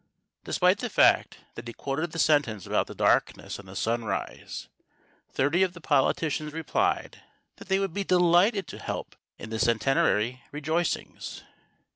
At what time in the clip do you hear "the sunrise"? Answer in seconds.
3.67-4.67